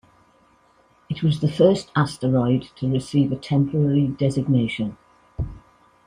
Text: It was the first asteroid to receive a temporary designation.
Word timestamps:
It 1.11 1.21
was 1.21 1.41
the 1.41 1.47
first 1.47 1.91
asteroid 1.95 2.71
to 2.77 2.91
receive 2.91 3.31
a 3.31 3.35
temporary 3.35 4.07
designation. 4.07 4.97